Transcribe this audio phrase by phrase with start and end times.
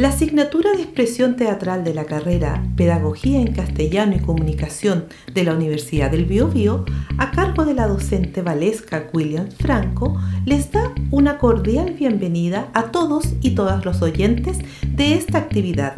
[0.00, 5.52] La asignatura de expresión teatral de la carrera Pedagogía en Castellano y Comunicación de la
[5.52, 6.86] Universidad del Biobío,
[7.18, 13.34] a cargo de la docente Valesca William Franco, les da una cordial bienvenida a todos
[13.42, 14.56] y todas los oyentes
[14.88, 15.96] de esta actividad.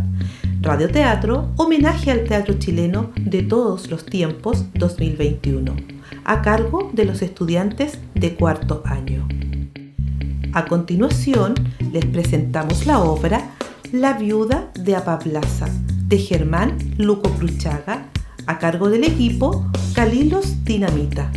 [0.60, 5.76] Radioteatro, homenaje al teatro chileno de todos los tiempos 2021,
[6.24, 9.28] a cargo de los estudiantes de cuarto año.
[10.54, 11.54] A continuación,
[11.92, 13.52] les presentamos la obra
[13.92, 15.66] La viuda de Apaplaza,
[16.06, 18.06] de Germán Luco Cruchaga,
[18.46, 21.30] a cargo del equipo Calilos Dinamita.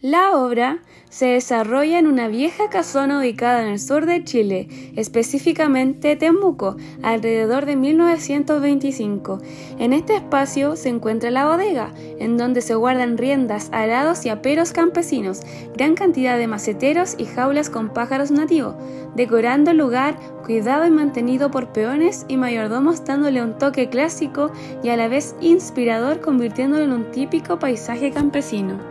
[0.00, 0.78] La obra
[1.10, 7.66] se desarrolla en una vieja casona ubicada en el sur de Chile, específicamente Temuco, alrededor
[7.66, 9.38] de 1925.
[9.78, 14.72] En este espacio se encuentra la bodega, en donde se guardan riendas, arados y aperos
[14.72, 15.40] campesinos,
[15.76, 18.74] gran cantidad de maceteros y jaulas con pájaros nativos,
[19.14, 24.50] decorando el lugar cuidado y mantenido por peones y mayordomos dándole un toque clásico
[24.82, 28.87] y a la vez inspirador convirtiéndolo en un típico paisaje campesino.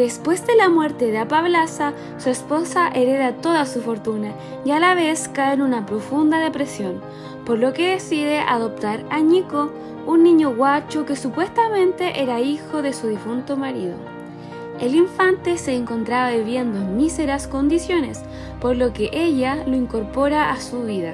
[0.00, 4.32] Después de la muerte de Apablaza, su esposa hereda toda su fortuna
[4.64, 7.02] y a la vez cae en una profunda depresión,
[7.44, 9.70] por lo que decide adoptar a Nico,
[10.06, 13.92] un niño guacho que supuestamente era hijo de su difunto marido.
[14.80, 18.22] El infante se encontraba viviendo en míseras condiciones,
[18.58, 21.12] por lo que ella lo incorpora a su vida,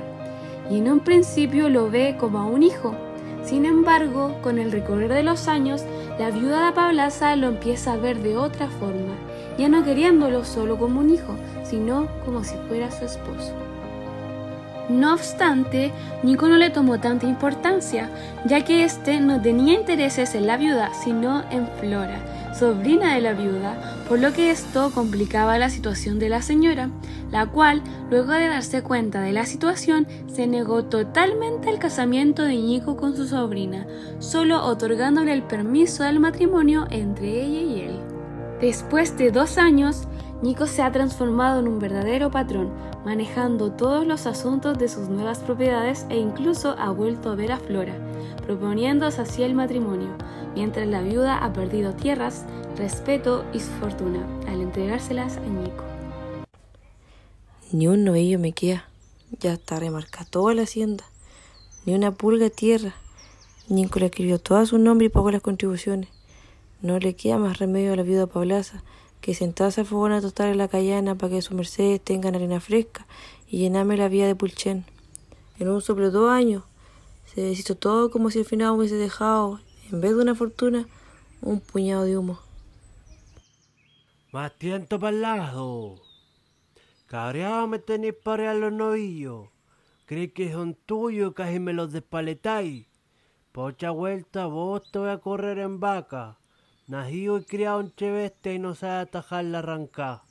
[0.70, 2.94] y en un principio lo ve como a un hijo.
[3.42, 5.84] Sin embargo, con el recorrer de los años,
[6.18, 9.14] la viuda de Pablaza lo empieza a ver de otra forma,
[9.58, 13.52] ya no queriéndolo solo como un hijo, sino como si fuera su esposo.
[14.88, 15.92] No obstante,
[16.22, 18.08] Nico no le tomó tanta importancia,
[18.46, 22.20] ya que éste no tenía intereses en la viuda, sino en Flora,
[22.58, 26.88] sobrina de la viuda, por lo que esto complicaba la situación de la señora,
[27.30, 32.56] la cual, luego de darse cuenta de la situación, se negó totalmente al casamiento de
[32.56, 33.86] Nico con su sobrina,
[34.20, 38.00] solo otorgándole el permiso del matrimonio entre ella y él.
[38.60, 40.08] Después de dos años,
[40.40, 42.70] Nico se ha transformado en un verdadero patrón,
[43.04, 47.58] manejando todos los asuntos de sus nuevas propiedades e incluso ha vuelto a ver a
[47.58, 47.94] Flora,
[48.46, 50.08] proponiéndose así el matrimonio,
[50.56, 52.44] mientras la viuda ha perdido tierras,
[52.76, 55.84] respeto y su fortuna al entregárselas a Nico.
[57.72, 58.88] Ni un novillo me queda,
[59.38, 61.04] ya está remarcada toda la hacienda,
[61.84, 62.94] ni una pulga tierra.
[63.68, 66.08] Nico le escribió todo su nombre y pagó las contribuciones.
[66.80, 68.82] No le queda más remedio a la viuda Pablaza
[69.20, 72.60] que sentarse al fogón a tostar en la callana para que su merced tengan arena
[72.60, 73.06] fresca
[73.48, 74.86] y llenarme la vía de Pulchen.
[75.58, 76.62] En un soplo dos años
[77.34, 79.60] se deshizo todo como si al final hubiese dejado
[79.92, 80.86] en vez de una fortuna,
[81.42, 82.40] un puñado de humo.
[84.32, 85.96] Más tiento para el lado.
[87.06, 89.48] Cabreado me tenéis para los novillos.
[90.06, 92.86] Crees que son tuyos, casi me los despaletáis.
[93.52, 96.38] Pocha vuelta, vos te voy a correr en vaca.
[96.88, 100.24] Nacido y criado en Cheveste y no sabe atajar la arrancada.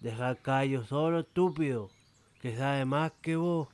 [0.00, 1.90] Deja callo solo, estúpido,
[2.40, 3.68] que sabe más que vos.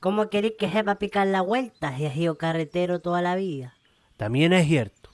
[0.00, 3.74] ¿Cómo queréis que sepa picar la vuelta si ha sido carretero toda la vida?
[4.16, 5.10] También es cierto.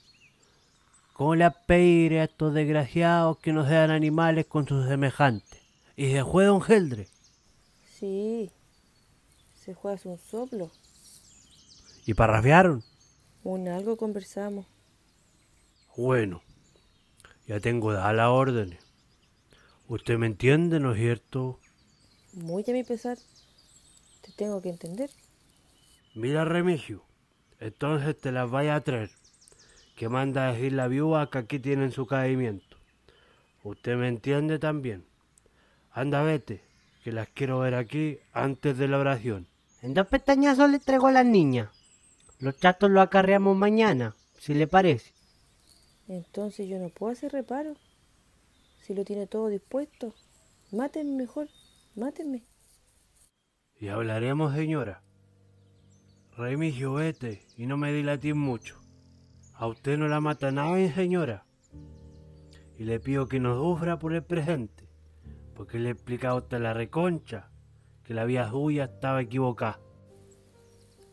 [1.12, 5.60] ¿Cómo le pediré a estos desgraciados que no sean animales con sus semejantes?
[5.94, 7.08] ¿Y se juega un geldre?
[7.98, 8.50] Sí,
[9.54, 10.70] se juega un soplo.
[12.06, 12.82] ¿Y parrafiaron?
[13.44, 14.66] Un algo conversamos.
[15.96, 16.42] Bueno,
[17.46, 18.80] ya tengo dadas las órdenes.
[19.86, 21.60] ¿Usted me entiende, no es cierto?
[22.32, 23.18] Muy a mi pesar.
[24.22, 25.10] Te tengo que entender.
[26.14, 27.04] Mira, Remigio,
[27.60, 29.10] entonces te las vaya a traer.
[29.96, 32.76] Que manda a decir la viuda que aquí tienen su caimiento.
[33.62, 35.04] Usted me entiende también.
[35.92, 36.62] Anda, vete,
[37.04, 39.46] que las quiero ver aquí antes de la oración.
[39.82, 41.68] En dos pestañazos le traigo a las niñas.
[42.38, 45.12] Los chatos los acarreamos mañana, si le parece.
[46.08, 47.76] Entonces yo no puedo hacer reparo.
[48.80, 50.14] Si lo tiene todo dispuesto.
[50.72, 51.48] Mátenme mejor,
[51.94, 52.42] mátenme.
[53.82, 55.02] Y hablaremos, señora.
[56.36, 58.80] Remigio, vete y no me dilates mucho.
[59.54, 61.46] A usted no la mata nadie, señora.
[62.78, 64.88] Y le pido que no sufra por el presente,
[65.56, 67.50] porque le he explicado a usted la reconcha
[68.04, 69.80] que la vía suya estaba equivocada.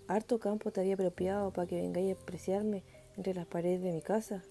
[0.07, 2.83] Harto campo te había apropiado para que vengáis a apreciarme
[3.18, 4.44] entre las paredes de mi casa.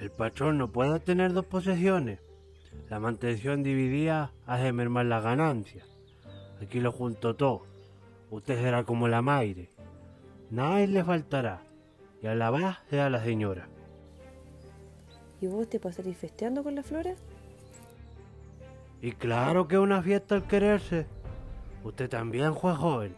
[0.00, 2.20] El patrón no puede tener dos posesiones.
[2.88, 5.84] La mantención dividida hace mermar la ganancia.
[6.62, 7.62] Aquí lo junto todo.
[8.30, 9.70] Usted será como la madre.
[10.50, 11.62] Nada le faltará.
[12.22, 13.68] Y a la va sea la señora.
[15.40, 17.14] ¿Y vos te pasaréis festeando con la flora?
[19.00, 21.06] Y claro que es una fiesta al quererse.
[21.84, 23.14] Usted también fue joven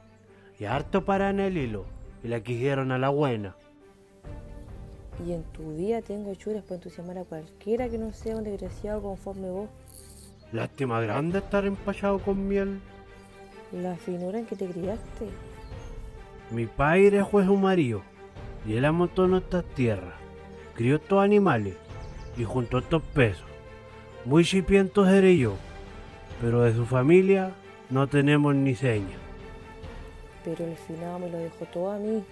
[0.59, 1.87] y harto para en el hilo
[2.23, 3.57] y la quisieron a la buena.
[5.27, 9.03] Y en tu día tengo churas para entusiasmar a cualquiera que no sea un desgraciado
[9.03, 9.69] conforme vos.
[10.53, 12.81] Lástima grande estar empachado con miel.
[13.73, 15.29] La finura en que te criaste.
[16.51, 18.03] Mi padre fue su marido
[18.67, 20.15] y él amontó nuestras tierras,
[20.75, 21.77] crió estos animales
[22.37, 23.45] y juntó estos pesos.
[24.25, 25.55] Muy chipientos seré yo,
[26.41, 27.53] pero de su familia
[27.91, 29.17] no tenemos ni seña,
[30.45, 32.23] Pero el finado me lo dejó todo a mí.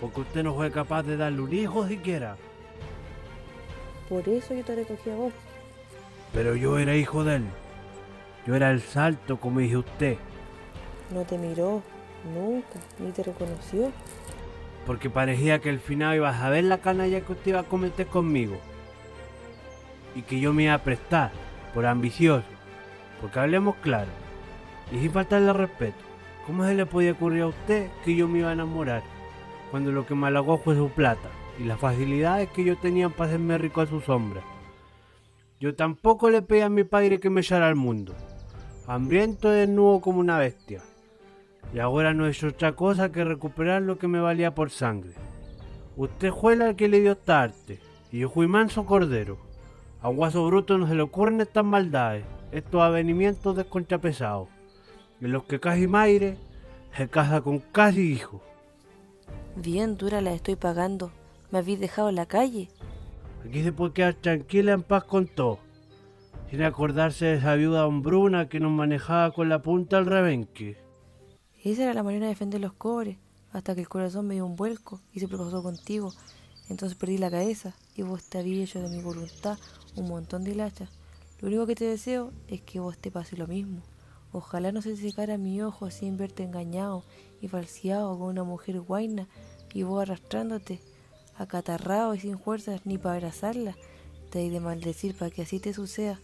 [0.00, 2.36] porque usted no fue capaz de darle un hijo siquiera.
[4.08, 5.32] Por eso yo te recogí a vos.
[6.34, 7.44] Pero yo era hijo de él.
[8.46, 10.16] Yo era el salto, como dice usted,
[11.12, 11.82] No te miró
[12.34, 13.90] nunca, ni te reconoció.
[14.86, 18.06] porque parecía que al final iba a saber la canalla que usted iba a cometer
[18.06, 18.56] conmigo.
[20.14, 21.30] Y que yo me iba a prestar,
[21.74, 22.46] por ambicioso.
[23.20, 24.10] Porque hablemos claro,
[24.90, 25.98] y sin faltarle respeto,
[26.46, 29.02] ¿cómo se le podía ocurrir a usted que yo me iba a enamorar?
[29.70, 31.28] Cuando lo que me halagó fue su plata
[31.58, 34.42] y las facilidades que yo tenía para hacerme rico a su sombra.
[35.60, 38.14] Yo tampoco le pedí a mi padre que me echara al mundo,
[38.88, 40.82] hambriento y desnudo como una bestia.
[41.72, 45.12] Y ahora no hecho otra cosa que recuperar lo que me valía por sangre.
[45.96, 47.78] Usted fue la que le dio esta arte,
[48.10, 49.38] y yo fui manso cordero.
[50.02, 54.48] A un guaso bruto no se le ocurren estas maldades, estos avenimientos descontrapesados,
[55.20, 56.36] en los que casi madre
[56.96, 58.40] se casa con casi hijo.
[59.56, 61.12] Bien dura la estoy pagando.
[61.50, 62.68] Me habéis dejado en la calle.
[63.44, 65.58] Aquí se puede quedar tranquila en paz con todo,
[66.50, 70.76] sin acordarse de esa viuda hombruna que nos manejaba con la punta al rebenque.
[71.62, 73.18] Esa era la manera de defender los cobres,
[73.52, 76.12] hasta que el corazón me dio un vuelco y se propasó contigo.
[76.70, 79.58] Entonces perdí la cabeza y vos te habías hecho de mi voluntad
[79.94, 80.88] un montón de lachas.
[81.40, 83.82] Lo único que te deseo es que vos te pase lo mismo.
[84.32, 87.04] Ojalá no se secara mi ojo sin verte engañado
[87.42, 89.28] y falseado con una mujer guaina
[89.74, 90.80] y vos arrastrándote,
[91.36, 93.76] acatarrado y sin fuerzas ni para abrazarla.
[94.30, 96.20] Te he de maldecir para que así te suceda.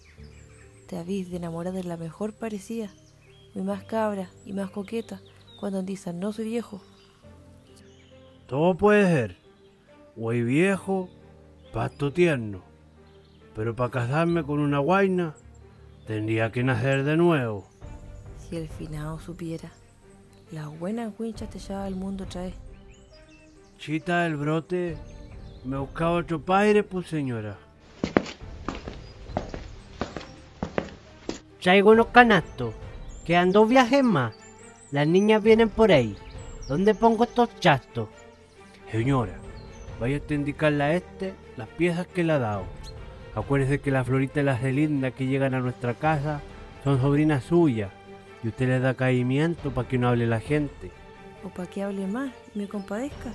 [0.86, 2.94] Te habís de enamorar de la mejor parecía,
[3.56, 5.22] muy más cabra y más coqueta,
[5.58, 6.82] cuando dicen no soy viejo.
[8.46, 9.36] Todo puede ser,
[10.14, 11.08] güey viejo,
[11.72, 12.60] pasto tierno,
[13.54, 15.34] pero para casarme con una guaina
[16.06, 17.66] tendría que nacer de nuevo.
[18.38, 19.72] Si el finado supiera,
[20.52, 22.54] las buenas winchas te lleva al mundo otra vez.
[23.78, 24.98] Chita del brote,
[25.64, 27.56] me buscaba otro padre, pues señora.
[31.58, 32.74] Traigo unos canastos.
[33.26, 34.36] Quedan dos viajes más.
[34.92, 36.16] Las niñas vienen por ahí.
[36.68, 38.08] ¿Dónde pongo estos chastos?
[38.92, 39.40] Señora,
[39.98, 42.66] vaya a indicarle a este las piezas que le ha dado.
[43.34, 46.40] Acuérdese que la florita y la celinda que llegan a nuestra casa
[46.84, 47.90] son sobrinas suyas
[48.44, 50.92] y usted les da caimiento para que no hable la gente.
[51.42, 53.32] O para que hable más y me compadezca.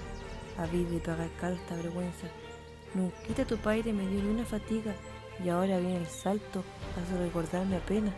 [0.58, 2.28] Habéis de pagar caro esta vergüenza.
[2.94, 4.94] Nunca tu padre me dio ni una fatiga
[5.44, 6.64] y ahora viene el salto
[6.96, 8.14] a recordarme apenas.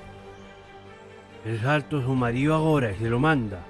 [1.45, 3.65] El salto su marido ahora y se lo manda.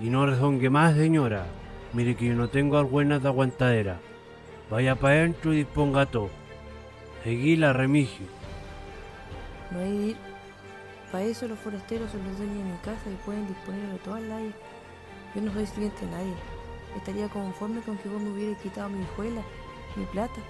[0.00, 1.46] Y no rezongue más, señora.
[1.92, 3.98] Mire que yo no tengo argüenas de aguantadera.
[4.70, 6.30] Vaya para adentro y disponga todo.
[7.24, 8.26] Seguí la remigio.
[9.72, 10.16] No hay ir.
[11.10, 14.22] Para eso los forasteros son los dueños de mi casa y pueden disponer de todas
[14.22, 14.42] las.
[15.34, 16.34] Yo no soy sirviente de nadie.
[16.96, 19.42] Estaría conforme con que vos me hubierais quitado mi hijuela,
[19.96, 20.40] mi plata.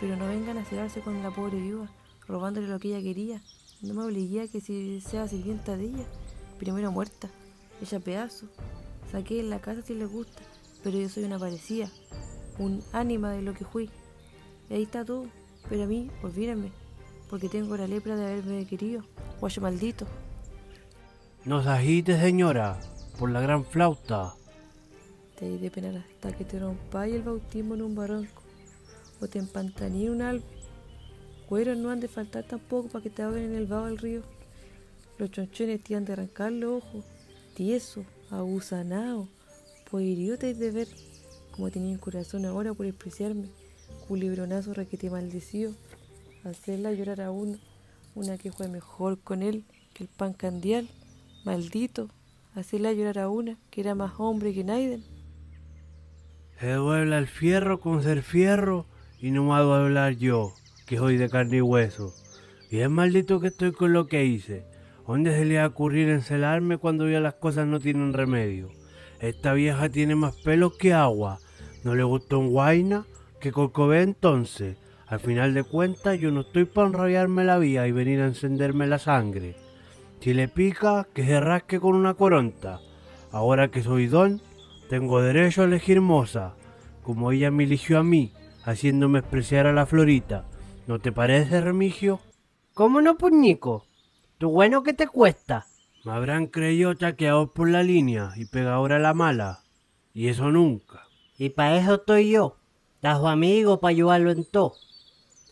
[0.00, 1.90] Pero no vengan a cegarse con la pobre viuda,
[2.26, 3.42] robándole lo que ella quería.
[3.80, 6.04] No me obligué a que si sea sirvienta de ella.
[6.58, 7.30] Primero muerta,
[7.80, 8.46] ella pedazo.
[9.12, 10.42] Saqué en la casa si les gusta,
[10.82, 11.88] pero yo soy una parecida,
[12.58, 13.88] un ánima de lo que fui.
[14.68, 15.26] Y ahí está todo.
[15.68, 16.72] Pero a mí, olvídenme,
[17.30, 19.04] porque tengo la lepra de haberme querido.
[19.38, 20.06] Guayo maldito.
[21.44, 22.80] No se agite, señora,
[23.18, 24.34] por la gran flauta.
[25.38, 28.42] Te hay de penar hasta que te rompáis el bautismo en un barranco,
[29.20, 30.44] o te empantaní en un alba.
[31.48, 34.22] Cueros no han de faltar tampoco para que te ahoguen en el vago del río.
[35.16, 37.04] Los chonchones te han de arrancar los ojos,
[37.54, 39.28] tieso, agusanao,
[39.90, 40.88] pues idiotas de ver,
[41.50, 43.48] como tenía el corazón ahora por despreciarme,
[44.06, 45.72] culebronazo requete maldecido,
[46.44, 47.58] hacerla llorar a uno,
[48.14, 49.64] una que fue mejor con él
[49.94, 50.86] que el pan candial,
[51.44, 52.10] maldito,
[52.54, 55.02] hacerla llorar a una que era más hombre que Naiden.
[56.60, 58.84] Se duebla el fierro con ser fierro
[59.20, 60.54] y no me hago hablar yo,
[60.88, 62.14] que soy de carne y hueso.
[62.70, 64.64] Y es maldito que estoy con lo que hice.
[65.06, 68.70] ¿Dónde se le va a ocurrir encelarme cuando ya las cosas no tienen remedio?
[69.20, 71.38] Esta vieja tiene más pelos que agua.
[71.84, 73.04] ¿No le gustó un guaina?
[73.40, 74.76] Que colcové entonces.
[75.06, 78.86] Al final de cuentas, yo no estoy para enrollarme la vía y venir a encenderme
[78.86, 79.56] la sangre.
[80.20, 82.80] Si le pica, que se rasque con una coronta.
[83.30, 84.40] Ahora que soy don,
[84.88, 86.54] tengo derecho a elegir moza,
[87.02, 88.32] como ella me eligió a mí,
[88.64, 90.44] haciéndome despreciar a la Florita.
[90.88, 92.18] ¿No te parece, Remigio?
[92.72, 93.84] ¿Cómo no, puñico?
[94.38, 95.66] ¿Tu bueno que te cuesta?
[96.02, 99.64] Me habrán creído chaqueados por la línea y pegadora a la mala.
[100.14, 101.02] Y eso nunca.
[101.36, 102.56] Y para eso estoy yo,
[103.02, 104.76] su amigo para ayudarlo en todo.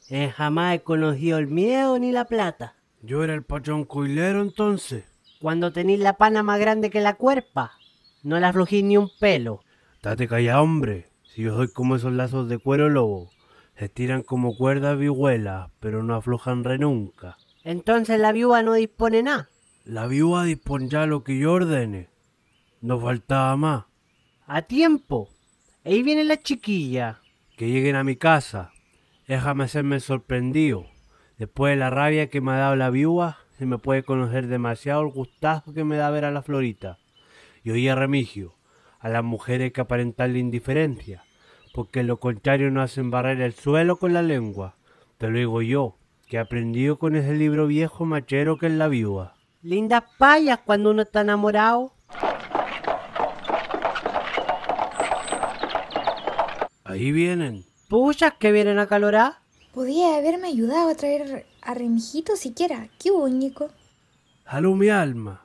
[0.08, 2.74] Eh, jamás he conocido el miedo ni la plata.
[3.02, 5.04] Yo era el patrón coilero entonces.
[5.38, 7.72] Cuando tenéis la pana más grande que la cuerpa,
[8.22, 9.60] no la aflojís ni un pelo.
[10.02, 11.10] Date callado, hombre.
[11.24, 13.35] Si yo soy como esos lazos de cuero lobo.
[13.78, 17.36] Se tiran como cuerdas vihuelas, pero no aflojan re nunca.
[17.62, 19.50] Entonces la viuda no dispone nada.
[19.84, 22.08] La viuda dispone ya lo que yo ordene.
[22.80, 23.84] No faltaba más.
[24.46, 25.28] A tiempo.
[25.84, 27.20] Ahí viene la chiquilla.
[27.56, 28.72] Que lleguen a mi casa.
[29.28, 30.86] Déjame hacerme sorprendido.
[31.36, 35.02] Después de la rabia que me ha dado la viuda, se me puede conocer demasiado
[35.02, 36.98] el gustazo que me da ver a la florita.
[37.62, 38.54] Y oye, Remigio,
[39.00, 41.25] a las mujeres que aparentarle indiferencia,
[41.76, 44.76] porque lo contrario no hacen barrer el suelo con la lengua.
[45.18, 48.88] Te lo digo yo, que he aprendido con ese libro viejo machero que es la
[48.88, 49.34] viuda.
[49.60, 51.92] Lindas payas cuando uno está enamorado.
[56.84, 57.66] Ahí vienen.
[57.90, 59.34] Puchas que vienen a calorar.
[59.74, 62.88] Podía haberme ayudado a traer a Remigito siquiera.
[62.98, 63.68] ¿Qué hubo, Nico?
[64.50, 65.44] Salud, mi alma.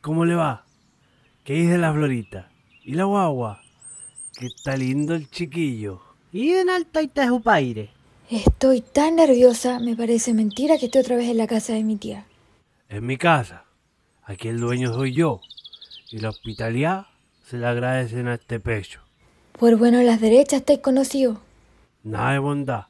[0.00, 0.64] ¿Cómo le va?
[1.44, 2.48] ¿Qué dice la florita?
[2.82, 3.60] ¿Y la guagua?
[4.38, 6.00] Que está lindo el chiquillo.
[6.32, 7.90] Y en alta y paire.
[8.30, 11.96] Estoy tan nerviosa, me parece mentira que estoy otra vez en la casa de mi
[11.96, 12.24] tía.
[12.88, 13.64] En mi casa.
[14.22, 15.40] Aquí el dueño soy yo.
[16.12, 17.06] Y la hospitalidad
[17.46, 19.00] se le agradecen a este pecho.
[19.58, 21.40] Por bueno las derechas estáis conocido.
[22.04, 22.84] Nada de bondad.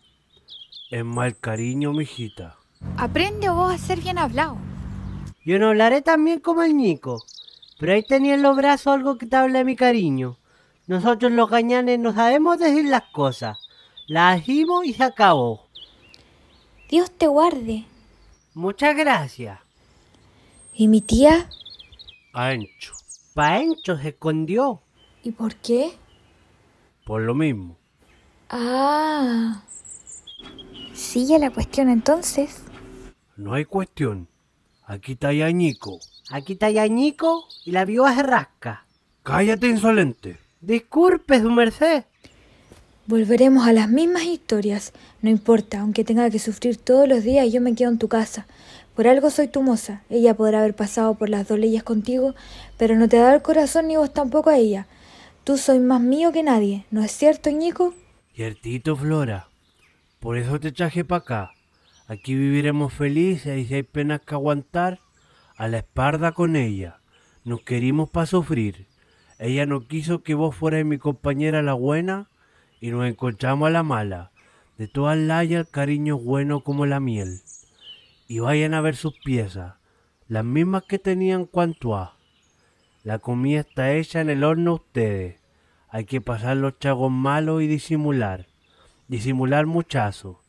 [0.91, 2.59] Es mal cariño, mijita.
[2.99, 4.59] Aprende vos a ser bien hablado.
[5.47, 7.25] Yo no hablaré tan bien como el Nico.
[7.79, 10.37] Pero ahí tenía en los brazos algo que te habla de mi cariño.
[10.89, 13.59] Nosotros los gañanes no sabemos decir las cosas.
[14.07, 15.69] Las hacemos y se acabó.
[16.89, 17.85] Dios te guarde.
[18.55, 19.61] Muchas gracias.
[20.73, 21.51] ¿Y mi tía?
[22.33, 22.95] A Encho.
[23.35, 24.81] Pa' Encho se escondió.
[25.23, 25.93] ¿Y por qué?
[27.05, 27.77] Por lo mismo.
[28.49, 29.63] Ah.
[30.95, 32.63] Sigue la cuestión entonces.
[33.37, 34.27] No hay cuestión.
[34.85, 35.99] Aquí está Yañico.
[36.31, 38.87] Aquí está Yañico y la viuda se rasca.
[39.23, 40.48] Cállate, insolente.
[40.61, 42.05] Disculpe, su merced.
[43.07, 44.93] Volveremos a las mismas historias.
[45.23, 48.47] No importa, aunque tenga que sufrir todos los días, yo me quedo en tu casa.
[48.97, 50.03] Por algo soy tu moza.
[50.11, 52.35] Ella podrá haber pasado por las dos leyes contigo,
[52.77, 54.89] pero no te da el corazón ni vos tampoco a ella.
[55.45, 57.95] Tú soy más mío que nadie, ¿no es cierto, Ñico?
[58.35, 59.49] Ciertito, Flora.
[60.19, 61.51] Por eso te traje para acá.
[62.09, 64.99] Aquí viviremos felices y si hay penas que aguantar,
[65.57, 67.01] a la espalda con ella.
[67.45, 68.88] Nos querimos para sufrir.
[69.39, 72.29] Ella no quiso que vos fueras mi compañera la buena
[72.81, 74.33] y nos encontramos a la mala.
[74.77, 77.41] De todas layas el cariño bueno como la miel.
[78.27, 79.75] Y vayan a ver sus piezas,
[80.29, 82.17] las mismas que tenían cuanto a.
[83.05, 85.41] La comida está hecha en el horno ustedes.
[85.89, 88.47] Hay que pasar los chagos malos y disimular.
[89.07, 90.43] Disimular muchazo.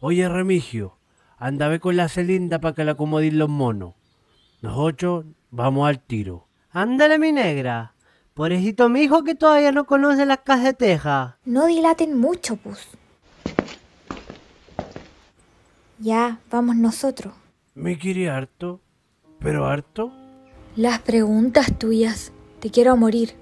[0.00, 0.96] Oye, Remigio,
[1.36, 3.94] anda ve con la celinda para que la acomodís los monos.
[4.62, 6.46] Nosotros vamos al tiro.
[6.70, 7.94] Ándale, mi negra.
[8.38, 11.34] Pobrecito mi hijo que todavía no conoce las casetejas.
[11.44, 12.86] No dilaten mucho, pues.
[15.98, 17.34] Ya, vamos nosotros.
[17.74, 18.80] Me quiere harto,
[19.40, 20.12] pero harto.
[20.76, 22.32] Las preguntas tuyas.
[22.60, 23.34] Te quiero a morir.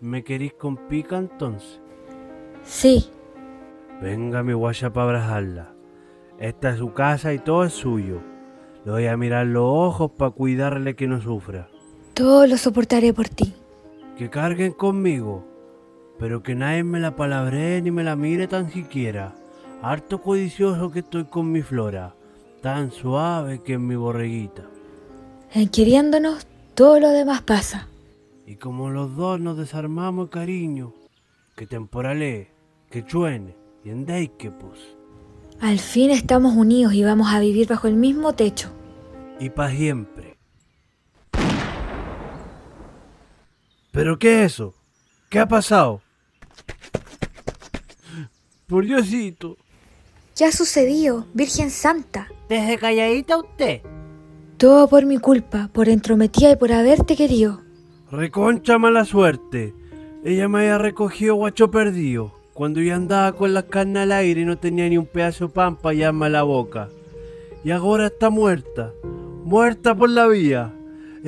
[0.00, 1.80] ¿Me querís con pica entonces?
[2.64, 3.08] Sí.
[4.02, 5.72] Venga mi guaya para abrazarla.
[6.40, 8.20] Esta es su casa y todo es suyo.
[8.84, 11.68] Le voy a mirar los ojos para cuidarle que no sufra.
[12.14, 13.54] Todo lo soportaré por ti.
[14.18, 15.44] Que carguen conmigo,
[16.18, 19.32] pero que nadie me la palabree ni me la mire tan siquiera.
[19.80, 22.16] Harto codicioso que estoy con mi flora,
[22.60, 24.64] tan suave que es mi borreguita.
[25.54, 27.86] En queriéndonos, todo lo demás pasa.
[28.44, 30.94] Y como los dos nos desarmamos, cariño,
[31.54, 32.50] que temporale,
[32.90, 34.80] que chuene y andéis que pues.
[35.60, 38.70] Al fin estamos unidos y vamos a vivir bajo el mismo techo.
[39.38, 40.27] Y para siempre.
[43.98, 44.74] ¿Pero qué es eso?
[45.28, 46.00] ¿Qué ha pasado?
[48.68, 49.56] Por Diosito.
[50.36, 52.28] Ya sucedió, Virgen Santa.
[52.48, 53.80] Desde calladita usted.
[54.56, 57.60] Todo por mi culpa, por entrometida y por haberte querido.
[58.12, 59.74] Reconcha mala suerte.
[60.24, 62.32] Ella me había recogido guacho perdido.
[62.54, 65.54] cuando yo andaba con las carnes al aire y no tenía ni un pedazo de
[65.54, 66.88] pan para a la boca.
[67.64, 68.92] Y ahora está muerta,
[69.42, 70.72] muerta por la vía.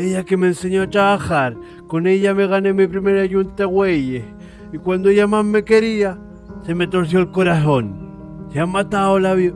[0.01, 4.25] Ella que me enseñó a trabajar, con ella me gané mi primera yunta güeyes.
[4.73, 6.17] Y cuando ella más me quería,
[6.63, 8.49] se me torció el corazón.
[8.51, 9.53] Se ha matado la vía,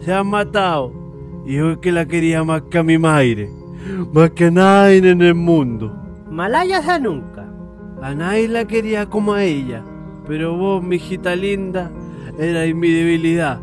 [0.00, 0.92] se ha matado.
[1.44, 3.50] Y yo es que la quería más que a mi madre,
[4.14, 5.92] más que a nadie en el mundo.
[6.30, 7.52] Malaya ya nunca.
[8.00, 9.82] A nadie la quería como a ella.
[10.24, 11.90] Pero vos, mi hijita linda,
[12.38, 13.58] eras mi debilidad.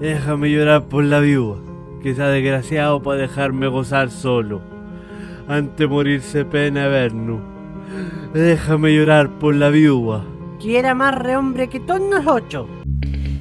[0.00, 1.58] Déjame llorar por la viuda,
[2.02, 4.73] que sea desgraciado para dejarme gozar solo.
[5.48, 7.40] Antes morirse pena vernos.
[8.32, 10.24] Déjame llorar por la viuda.
[10.60, 12.66] Que era más rehombre que todos nosotros.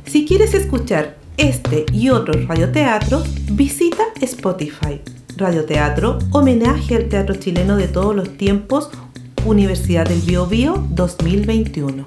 [0.06, 5.02] Si quieres escuchar este y otros radioteatros, visita Spotify.
[5.38, 8.90] Radioteatro, homenaje al teatro chileno de todos los tiempos,
[9.46, 12.06] Universidad del Bio Bio 2021.